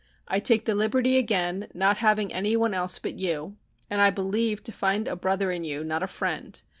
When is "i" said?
0.27-0.39, 4.01-4.09